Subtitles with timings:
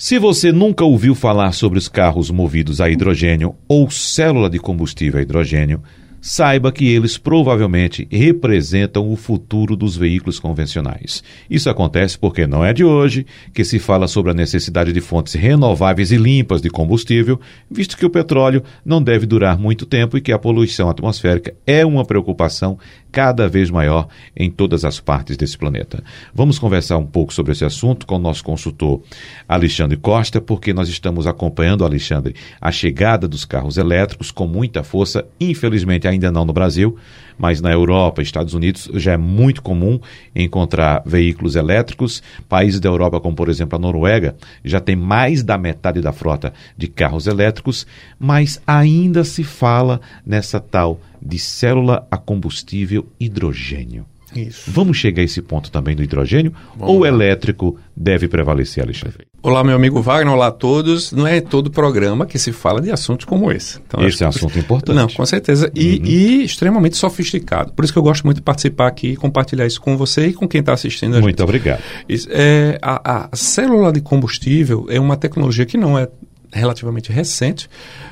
[0.00, 5.20] Se você nunca ouviu falar sobre os carros movidos a hidrogênio ou célula de combustível
[5.20, 5.82] a hidrogênio,
[6.22, 11.22] saiba que eles provavelmente representam o futuro dos veículos convencionais.
[11.50, 15.34] Isso acontece porque não é de hoje que se fala sobre a necessidade de fontes
[15.34, 17.38] renováveis e limpas de combustível,
[17.70, 21.84] visto que o petróleo não deve durar muito tempo e que a poluição atmosférica é
[21.84, 22.78] uma preocupação
[23.10, 26.02] cada vez maior em todas as partes desse planeta.
[26.34, 29.02] Vamos conversar um pouco sobre esse assunto com o nosso consultor
[29.48, 35.26] Alexandre Costa, porque nós estamos acompanhando, Alexandre, a chegada dos carros elétricos com muita força,
[35.38, 36.96] infelizmente ainda não no Brasil,
[37.40, 39.98] mas na Europa, Estados Unidos, já é muito comum
[40.36, 42.22] encontrar veículos elétricos.
[42.46, 46.52] Países da Europa, como por exemplo a Noruega, já tem mais da metade da frota
[46.76, 47.86] de carros elétricos,
[48.18, 54.06] mas ainda se fala nessa tal de célula a combustível hidrogênio.
[54.34, 54.70] Isso.
[54.70, 56.52] Vamos chegar a esse ponto também do hidrogênio?
[56.76, 59.26] Vamos ou o elétrico deve prevalecer, Alexandre?
[59.42, 61.12] Olá, meu amigo Wagner, olá a todos.
[61.12, 63.80] Não é todo programa que se fala de assuntos como esse.
[63.86, 64.94] Então, esse é um assunto importante.
[64.94, 65.70] Não, com certeza.
[65.74, 66.04] E, uhum.
[66.04, 67.72] e, extremamente sofisticado.
[67.72, 70.32] Por isso que eu gosto muito de participar aqui e compartilhar isso com você e
[70.32, 71.42] com quem está assistindo a Muito gente.
[71.42, 71.82] obrigado.
[72.08, 76.06] Isso, é, a, a célula de combustível é uma tecnologia que não é
[76.52, 77.68] relativamente recente,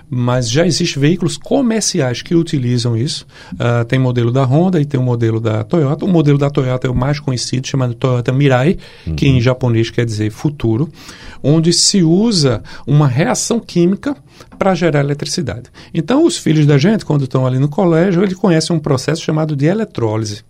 [0.08, 3.26] mas já existem veículos comerciais que utilizam isso.
[3.54, 6.04] Uh, tem modelo da Honda e tem o modelo da Toyota.
[6.04, 9.14] O modelo da Toyota é o mais conhecido, chamado Toyota Mirai, uhum.
[9.14, 10.88] que em japonês quer dizer futuro,
[11.42, 14.16] onde se usa uma reação química
[14.58, 15.70] para gerar eletricidade.
[15.92, 19.56] Então, os filhos da gente, quando estão ali no colégio, eles conhecem um processo chamado
[19.56, 20.42] de eletrólise,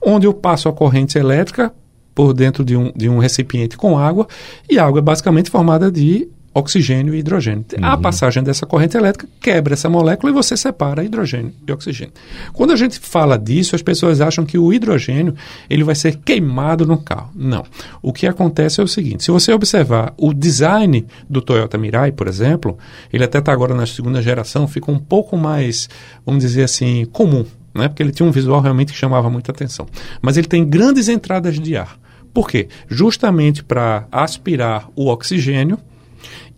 [0.00, 1.72] onde eu passo a corrente elétrica
[2.14, 4.26] por dentro de um, de um recipiente com água,
[4.70, 6.26] e a água é basicamente formada de
[6.56, 7.64] oxigênio e hidrogênio.
[7.78, 7.84] Uhum.
[7.84, 12.14] A passagem dessa corrente elétrica quebra essa molécula e você separa hidrogênio e oxigênio.
[12.54, 15.34] Quando a gente fala disso, as pessoas acham que o hidrogênio
[15.68, 17.30] ele vai ser queimado no carro.
[17.34, 17.64] Não.
[18.00, 22.26] O que acontece é o seguinte: se você observar o design do Toyota Mirai, por
[22.26, 22.78] exemplo,
[23.12, 25.90] ele até está agora na segunda geração, fica um pouco mais,
[26.24, 27.44] vamos dizer assim, comum.
[27.74, 27.88] Né?
[27.88, 29.86] Porque ele tinha um visual realmente que chamava muita atenção.
[30.22, 31.98] Mas ele tem grandes entradas de ar.
[32.32, 32.68] Por quê?
[32.88, 35.78] Justamente para aspirar o oxigênio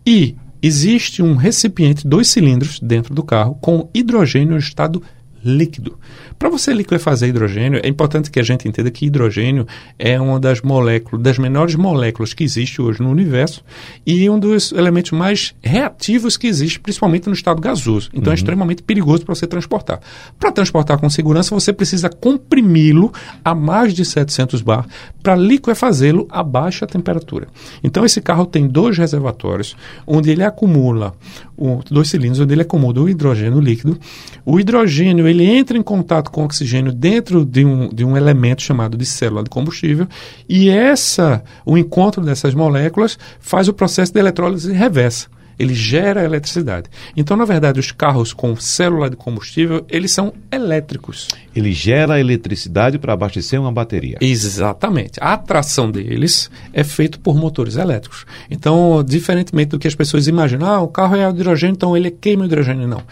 [0.09, 5.03] e existe um recipiente, dois cilindros dentro do carro com hidrogênio em estado
[5.45, 5.99] líquido.
[6.39, 9.67] Para você liquefazer hidrogênio, é importante que a gente entenda que hidrogênio
[9.99, 13.65] é uma das moléculas, das menores moléculas que existe hoje no universo
[14.07, 18.11] e um dos elementos mais reativos que existe, principalmente no estado gasoso.
[18.13, 18.33] Então é uhum.
[18.33, 20.01] é extremamente perigoso para você transportar.
[20.39, 23.13] Para transportar com segurança, você precisa comprimi-lo
[23.45, 24.87] a mais de 700 bar
[25.23, 27.49] para liquefazê-lo a baixa temperatura.
[27.83, 31.15] Então esse carro tem dois reservatórios onde ele acumula
[31.57, 33.99] o, dois cilindros onde ele acumula o hidrogênio líquido.
[34.45, 38.63] O hidrogênio ele entra em contato com o oxigênio dentro de um, de um elemento
[38.63, 40.07] chamado de célula de combustível
[40.49, 45.29] e essa o encontro dessas moléculas faz o processo de eletrólise reversa
[45.59, 46.89] ele gera eletricidade.
[47.17, 51.27] Então, na verdade, os carros com célula de combustível, eles são elétricos.
[51.55, 54.19] Ele gera eletricidade para abastecer uma bateria.
[54.21, 55.19] Exatamente.
[55.21, 58.25] A atração deles é feita por motores elétricos.
[58.49, 62.45] Então, diferentemente do que as pessoas imaginam, ah, o carro é hidrogênio, então ele queima
[62.45, 62.87] hidrogênio.
[62.87, 63.03] Não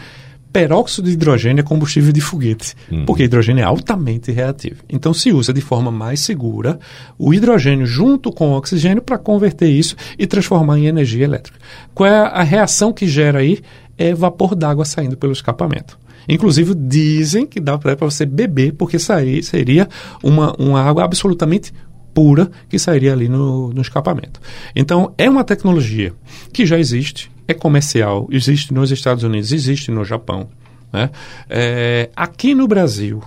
[0.56, 3.04] peróxido de hidrogênio é combustível de foguete, uhum.
[3.04, 4.76] porque hidrogênio é altamente reativo.
[4.88, 6.78] Então se usa de forma mais segura
[7.18, 11.58] o hidrogênio junto com o oxigênio para converter isso e transformar em energia elétrica.
[11.94, 13.60] Qual é a reação que gera aí?
[13.98, 15.98] É vapor d'água saindo pelo escapamento.
[16.26, 19.86] Inclusive dizem que dá para você beber, porque sair, seria
[20.22, 21.70] uma, uma água absolutamente
[22.14, 24.40] pura que sairia ali no, no escapamento.
[24.74, 26.14] Então, é uma tecnologia
[26.50, 30.48] que já existe, é comercial, existe nos Estados Unidos, existe no Japão.
[30.92, 31.10] Né?
[31.48, 33.22] É, aqui no Brasil,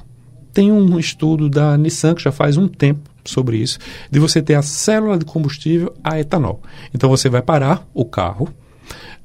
[0.54, 3.78] tem um estudo da Nissan que já faz um tempo sobre isso,
[4.10, 6.62] de você ter a célula de combustível a etanol.
[6.94, 8.50] Então você vai parar o carro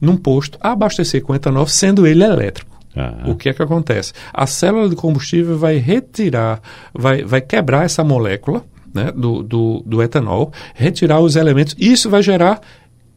[0.01, 2.75] num posto abastecer com etanol, sendo ele elétrico.
[2.95, 3.33] Uhum.
[3.33, 4.13] O que é que acontece?
[4.33, 6.61] A célula de combustível vai retirar,
[6.93, 12.23] vai, vai quebrar essa molécula né, do, do, do etanol, retirar os elementos, isso vai
[12.23, 12.61] gerar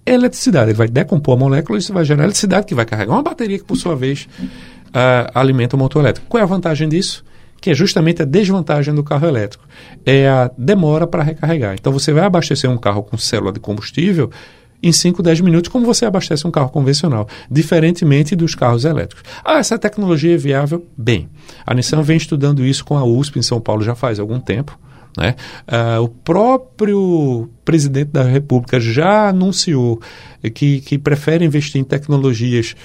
[0.07, 0.71] eletricidade.
[0.71, 3.57] Ele vai decompor a molécula e isso vai gerar eletricidade que vai carregar uma bateria
[3.57, 4.27] que, por sua vez,
[4.87, 6.27] uh, alimenta o motor elétrico.
[6.27, 7.23] Qual é a vantagem disso?
[7.59, 9.65] Que é justamente a desvantagem do carro elétrico.
[10.05, 11.75] É a demora para recarregar.
[11.79, 14.29] Então, você vai abastecer um carro com célula de combustível
[14.81, 19.23] em 5, 10 minutos, como você abastece um carro convencional, diferentemente dos carros elétricos.
[19.43, 20.85] Ah, essa tecnologia é viável?
[20.95, 21.29] Bem,
[21.65, 24.77] a Nissan vem estudando isso com a USP em São Paulo já faz algum tempo.
[25.17, 25.35] Né?
[25.67, 29.99] Uh, o próprio presidente da República já anunciou
[30.53, 32.75] que, que prefere investir em tecnologias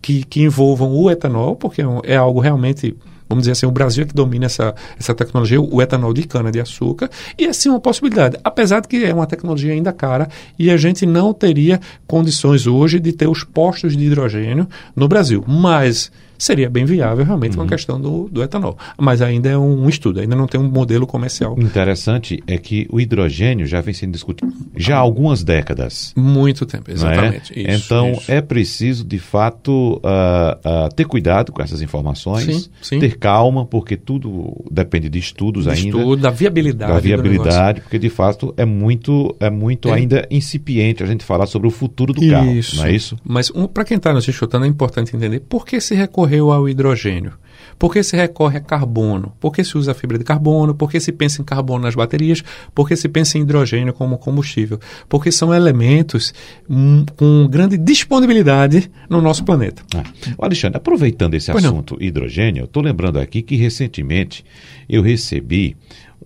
[0.00, 2.96] que, que envolvam o etanol, porque é, é algo realmente
[3.28, 7.10] vamos dizer assim, o Brasil é que domina essa, essa tecnologia, o etanol de cana-de-açúcar,
[7.36, 10.76] e é sim uma possibilidade, apesar de que é uma tecnologia ainda cara e a
[10.76, 15.44] gente não teria condições hoje de ter os postos de hidrogênio no Brasil.
[15.46, 17.64] Mas seria bem viável realmente uhum.
[17.64, 18.76] uma questão do, do etanol.
[18.98, 21.56] Mas ainda é um estudo, ainda não tem um modelo comercial.
[21.58, 26.12] Interessante é que o hidrogênio já vem sendo discutido já há algumas décadas.
[26.16, 27.58] Muito tempo, exatamente.
[27.58, 27.74] É?
[27.74, 28.30] Isso, então isso.
[28.30, 32.98] é preciso, de fato, uh, uh, ter cuidado com essas informações, sim, sim.
[32.98, 35.98] ter calma, porque tudo depende de estudos de ainda.
[35.98, 36.92] Estudo, da viabilidade.
[36.92, 39.92] Da viabilidade, porque de fato é muito, é muito é.
[39.92, 43.16] ainda incipiente a gente falar sobre o futuro do carro, não é isso?
[43.24, 46.52] Mas um, para quem está nos escutando é importante entender por que se recorre recorreu
[46.52, 47.32] ao hidrogênio?
[47.78, 49.32] Por que se recorre a carbono?
[49.38, 50.74] Por que se usa fibra de carbono?
[50.74, 52.42] Por que se pensa em carbono nas baterias?
[52.74, 54.80] Por que se pensa em hidrogênio como combustível?
[55.08, 56.32] Porque são elementos
[56.68, 59.82] hum, com grande disponibilidade no nosso planeta.
[59.94, 60.04] Ah.
[60.38, 62.06] Alexandre, aproveitando esse pois assunto não.
[62.06, 64.44] hidrogênio, estou lembrando aqui que recentemente
[64.88, 65.76] eu recebi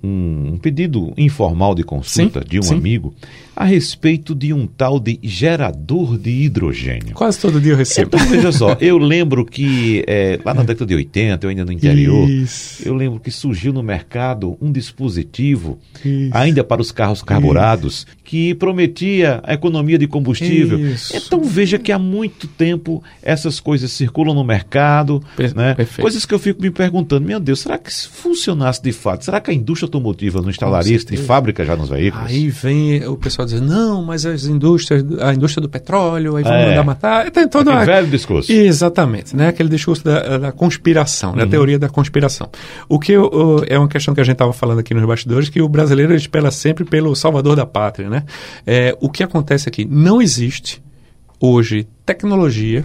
[0.03, 2.75] um, pedido informal de consulta sim, de um sim.
[2.75, 3.15] amigo
[3.61, 7.13] a respeito de um tal de gerador de hidrogênio.
[7.13, 8.17] Quase todo dia eu recebo.
[8.17, 11.73] Então, veja só, eu lembro que é, lá na década de 80, eu ainda no
[11.73, 12.83] interior, Isso.
[12.89, 16.31] eu lembro que surgiu no mercado um dispositivo, Isso.
[16.33, 18.07] ainda para os carros carburados, Isso.
[18.25, 20.79] que prometia a economia de combustível.
[21.15, 25.77] Então veja que há muito tempo essas coisas circulam no mercado, per né?
[26.01, 29.39] coisas que eu fico me perguntando, meu Deus, será que se funcionasse de fato, será
[29.39, 32.27] que a indústria automotiva não instalaria isso de fábrica já nos veículos?
[32.27, 36.53] Aí vem o pessoal dizer, não, mas as indústrias, a indústria do petróleo, aí vão
[36.53, 36.69] é.
[36.69, 37.31] mandar matar.
[37.31, 38.53] Tem todo Aquele velho discurso.
[38.53, 39.49] Exatamente, né?
[39.49, 41.39] Aquele discurso da, da conspiração, uhum.
[41.39, 42.49] da teoria da conspiração.
[42.89, 45.61] O que o, é uma questão que a gente estava falando aqui nos bastidores, que
[45.61, 48.25] o brasileiro espera sempre pelo salvador da pátria, né?
[48.67, 49.85] É, o que acontece aqui?
[49.85, 50.83] Não existe
[51.41, 52.85] hoje tecnologia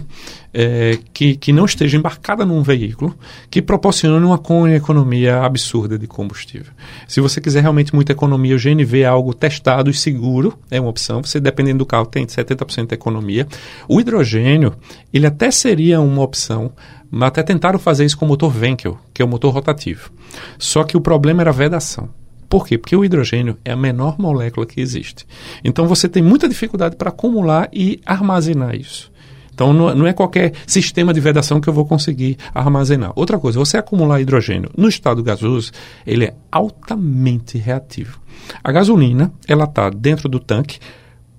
[0.54, 3.14] é, que, que não esteja embarcada num veículo
[3.50, 4.40] que proporcione uma
[4.74, 6.72] economia absurda de combustível.
[7.06, 10.88] Se você quiser realmente muita economia, o GNV é algo testado e seguro, é uma
[10.88, 11.22] opção.
[11.22, 13.46] Você, dependendo do carro, tem 70% de economia.
[13.86, 14.74] O hidrogênio,
[15.12, 16.72] ele até seria uma opção,
[17.10, 20.10] mas até tentaram fazer isso com o motor Venkel, que é o motor rotativo.
[20.58, 22.08] Só que o problema era a vedação.
[22.48, 22.78] Por quê?
[22.78, 25.26] Porque o hidrogênio é a menor molécula que existe.
[25.64, 29.10] Então você tem muita dificuldade para acumular e armazenar isso.
[29.52, 33.12] Então não, não, é qualquer sistema de vedação que eu vou conseguir armazenar.
[33.16, 35.72] Outra coisa, você acumular hidrogênio no estado gasoso,
[36.06, 38.20] ele é altamente reativo.
[38.62, 40.78] A gasolina, ela está dentro do tanque,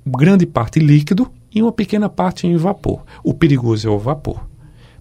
[0.03, 3.03] grande parte líquido e uma pequena parte em vapor.
[3.23, 4.47] O perigoso é o vapor.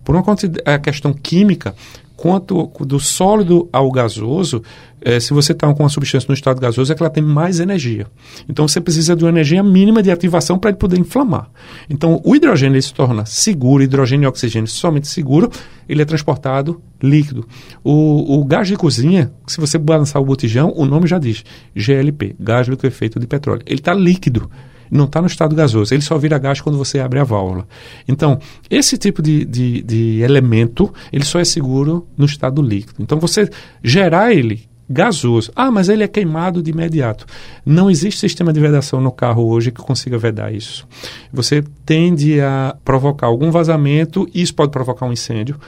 [0.04, 1.74] Por uma questão química,
[2.16, 4.62] quanto do sólido ao gasoso,
[5.00, 7.60] é, se você está com uma substância no estado gasoso, é que ela tem mais
[7.60, 8.06] energia.
[8.48, 11.50] Então você precisa de uma energia mínima de ativação para ele poder inflamar.
[11.88, 15.50] Então o hidrogênio se torna seguro, hidrogênio e oxigênio somente seguro,
[15.88, 17.46] ele é transportado líquido.
[17.84, 22.34] O, o gás de cozinha, se você balançar o botijão, o nome já diz, GLP,
[22.40, 23.62] gás liquefeito de petróleo.
[23.66, 24.50] Ele está líquido
[24.90, 27.66] não está no estado gasoso, ele só vira gás quando você abre a válvula.
[28.06, 28.38] Então,
[28.70, 33.02] esse tipo de, de, de elemento, ele só é seguro no estado líquido.
[33.02, 33.48] Então, você
[33.82, 35.50] gerar ele gasoso.
[35.54, 37.26] Ah, mas ele é queimado de imediato.
[37.64, 40.86] Não existe sistema de vedação no carro hoje que consiga vedar isso.
[41.32, 45.58] Você tende a provocar algum vazamento, isso pode provocar um incêndio,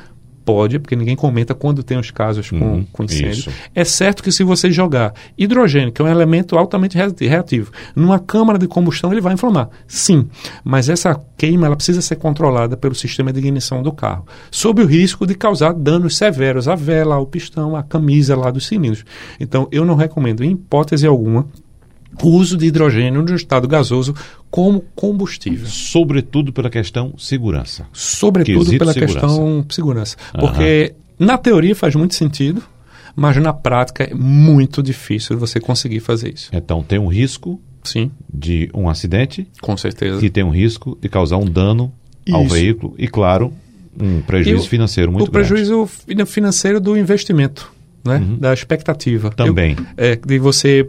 [0.48, 3.32] Pode, porque ninguém comenta quando tem os casos com, uhum, com incêndio.
[3.32, 3.50] Isso.
[3.74, 8.58] É certo que se você jogar hidrogênio, que é um elemento altamente reativo, numa câmara
[8.58, 9.68] de combustão, ele vai inflamar.
[9.86, 10.26] Sim,
[10.64, 14.86] mas essa queima ela precisa ser controlada pelo sistema de ignição do carro, sob o
[14.86, 19.04] risco de causar danos severos à vela, ao pistão, à camisa lá dos cilindros.
[19.38, 21.46] Então, eu não recomendo, em hipótese alguma,
[22.22, 24.14] o uso de hidrogênio no estado gasoso
[24.50, 25.66] como combustível.
[25.66, 27.86] Sobretudo pela questão segurança.
[27.92, 29.20] Sobretudo Quesito pela segurança.
[29.20, 30.16] questão segurança.
[30.38, 32.62] Porque na teoria faz muito sentido,
[33.14, 36.50] mas na prática é muito difícil você conseguir fazer isso.
[36.52, 38.10] Então tem um risco Sim.
[38.32, 39.46] de um acidente.
[39.60, 40.24] Com certeza.
[40.24, 41.92] E tem um risco de causar um dano
[42.26, 42.36] isso.
[42.36, 43.52] ao veículo e, claro,
[44.00, 45.46] um prejuízo o, financeiro muito grande.
[45.46, 45.90] O prejuízo
[46.26, 47.72] financeiro do investimento
[48.08, 48.16] né?
[48.16, 48.38] Uhum.
[48.38, 49.30] Da expectativa.
[49.30, 49.76] Também.
[49.96, 50.86] Eu, é, de você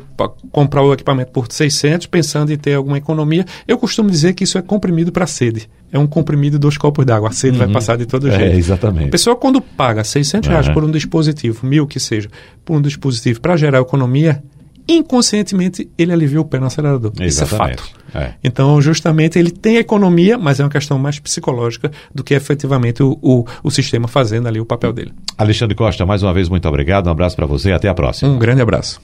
[0.52, 3.46] comprar o equipamento por 600 pensando em ter alguma economia.
[3.68, 5.70] Eu costumo dizer que isso é comprimido para sede.
[5.92, 7.30] É um comprimido dos copos d'água.
[7.30, 7.66] A sede uhum.
[7.66, 8.56] vai passar de todo jeito.
[8.56, 9.08] É, exatamente.
[9.08, 10.74] A pessoa quando paga 600 reais uhum.
[10.74, 12.30] por um dispositivo, mil que seja,
[12.64, 14.42] por um dispositivo para gerar economia,
[14.88, 17.12] inconscientemente ele alivia o pé no acelerador.
[17.20, 17.28] Exatamente.
[17.30, 17.99] Isso é fato.
[18.14, 18.34] É.
[18.44, 23.18] Então, justamente, ele tem economia, mas é uma questão mais psicológica do que efetivamente o,
[23.22, 25.14] o, o sistema fazendo ali o papel dele.
[25.38, 27.08] Alexandre Costa, mais uma vez, muito obrigado.
[27.08, 28.32] Um abraço para você e até a próxima.
[28.32, 29.00] Um grande abraço.